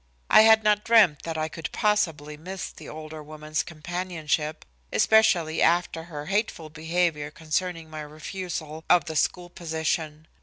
[0.31, 6.05] I had not dreamed that I could possibly miss the older woman's companionship, especially after
[6.05, 10.27] her hateful behavior concerning my refusal of the school position.